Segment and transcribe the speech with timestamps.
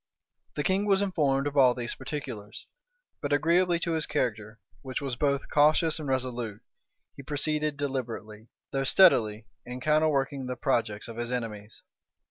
[0.55, 2.65] The king was informed of all these particulars;
[3.21, 6.63] but agreeably to his character, which was both cautious and resolute,
[7.15, 11.83] he proceeded deliberately, though steadily, in counterworking the projects of his enemies.